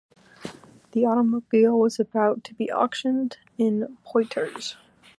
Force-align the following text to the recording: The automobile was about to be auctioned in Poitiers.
The 0.93 1.05
automobile 1.05 1.77
was 1.77 1.99
about 1.99 2.43
to 2.45 2.55
be 2.55 2.71
auctioned 2.71 3.37
in 3.59 3.99
Poitiers. 4.03 4.75